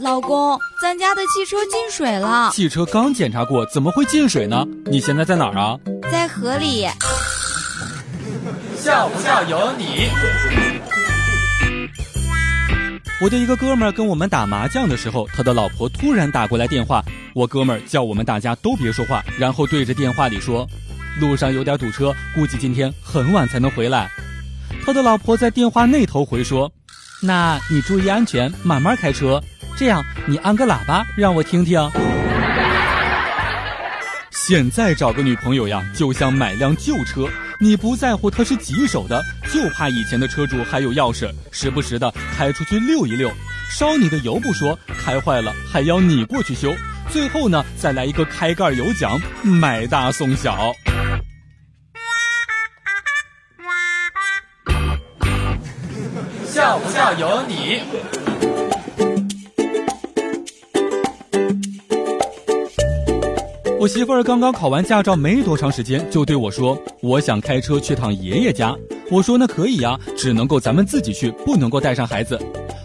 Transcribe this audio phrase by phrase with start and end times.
[0.00, 2.50] 老公，咱家的汽车进水了。
[2.52, 4.64] 汽车刚检查过，怎么会进水呢？
[4.86, 5.76] 你现在在哪儿啊？
[6.10, 6.86] 在河里。
[8.76, 10.08] 笑不笑由你。
[13.20, 17.04] 我的一个哥们儿跟我们打麻将的时候，他的老婆突然打过来电话。
[17.34, 20.64] 我哥们儿叫我们大家都别说话，然后对着电话里说
[21.20, 24.08] ：“路上有点堵车，估计今天很晚才能回来。”
[24.86, 26.70] 他的老婆在电话那头回说
[27.20, 29.42] ：“那你注意安全，慢慢开车。
[29.78, 31.80] 这样，你按个喇叭让我听听。”
[34.32, 37.28] 现在找个女朋友呀，就像买辆旧车，
[37.60, 39.22] 你不在乎它是几手的，
[39.52, 43.30] 就怕以前的车主还有钥匙，时不时的开出去溜一溜，
[43.70, 46.74] 烧你的油不说，开坏了还要你过去修，
[47.08, 50.74] 最后呢再来一个开盖有奖，买大送小。
[56.46, 58.17] 笑不笑由你。
[63.80, 68.74] 我媳妇儿刚刚考完驾照没多长时间，就对我说：“我想开车去趟爷爷家。”
[69.08, 72.36] 我说：“那可以呀，只能够咱们自己去，不能够带上孩子。”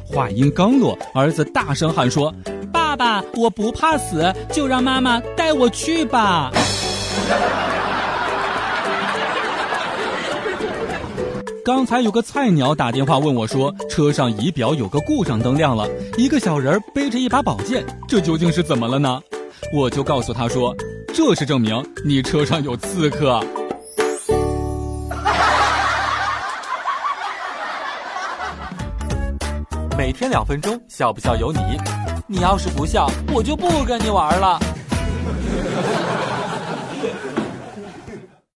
[0.05, 2.31] 话音刚落，儿子大声喊说
[2.71, 6.51] ：“爸爸，我不怕死，就让妈妈带我去吧。”
[11.65, 19.19] 刚才有个菜鸟打电话问我说：“车上仪表有个故障灯亮了，一个小人背着一把宝剑，这究竟是怎么了呢？”
[19.71, 20.75] 我就告诉他说
[21.13, 23.39] ：“这是证明你车上有刺客。”
[29.97, 31.59] 每天两分钟，笑不笑由你。
[32.27, 34.59] 你要是不笑，我就不跟你玩了。